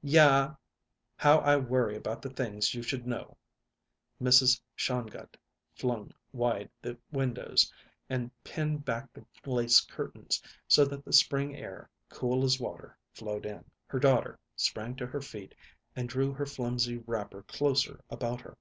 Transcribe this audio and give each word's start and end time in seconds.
"Ya! 0.00 0.54
How 1.16 1.38
I 1.38 1.56
worry 1.56 1.96
about 1.96 2.22
the 2.22 2.30
things 2.30 2.72
you 2.72 2.84
should 2.84 3.04
know." 3.04 3.36
Mrs. 4.22 4.60
Shongut 4.76 5.36
flung 5.74 6.12
wide 6.30 6.70
the 6.80 6.96
windows 7.10 7.72
and 8.08 8.30
pinned 8.44 8.84
back 8.84 9.12
the 9.12 9.26
lace 9.44 9.80
curtains, 9.80 10.40
so 10.68 10.84
that 10.84 11.04
the 11.04 11.12
spring 11.12 11.56
air, 11.56 11.90
cool 12.08 12.44
as 12.44 12.60
water, 12.60 12.96
flowed 13.12 13.44
in. 13.44 13.64
Her 13.88 13.98
daughter 13.98 14.38
sprang 14.54 14.94
to 14.94 15.06
her 15.08 15.20
feet 15.20 15.52
and 15.96 16.08
drew 16.08 16.30
her 16.32 16.46
filmy 16.46 16.98
wrapper 17.04 17.42
closer 17.42 17.98
about 18.08 18.42
her. 18.42 18.56